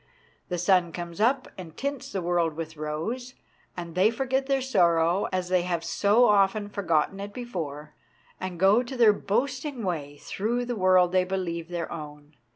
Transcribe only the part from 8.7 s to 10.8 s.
their boasting way through the